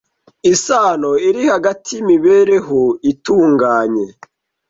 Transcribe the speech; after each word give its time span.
isano 0.53 1.11
iri 1.27 1.41
hagati 1.53 1.89
y’imibereho 1.93 2.81
itunganye 3.11 4.05